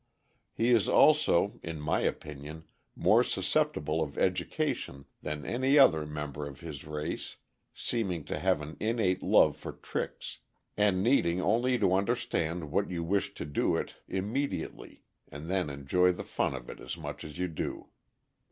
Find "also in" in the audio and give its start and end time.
0.89-1.79